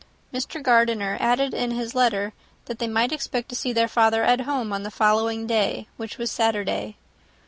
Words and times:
Mr. 0.33 0.59
Gardiner 0.59 1.15
added, 1.19 1.53
in 1.53 1.69
his 1.69 1.93
letter, 1.93 2.33
that 2.65 2.79
they 2.79 2.87
might 2.87 3.11
expect 3.11 3.49
to 3.49 3.55
see 3.55 3.71
their 3.71 3.87
father 3.87 4.23
at 4.23 4.41
home 4.41 4.73
on 4.73 4.81
the 4.81 4.89
following 4.89 5.45
day, 5.45 5.87
which 5.95 6.17
was 6.17 6.31
Saturday. 6.31 6.97